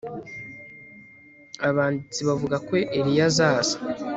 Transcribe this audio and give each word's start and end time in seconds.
abanditsi 1.69 2.19
bavuga 2.27 2.55
ko 2.67 2.73
eliya 2.97 3.25
azaza 3.29 3.75